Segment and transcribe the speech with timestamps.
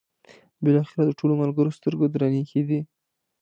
[0.63, 2.79] بالاخره د ټولو ملګرو سترګې درنې کېدې.